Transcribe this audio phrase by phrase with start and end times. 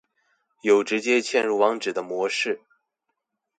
[0.63, 2.63] 有直接嵌入網址的模式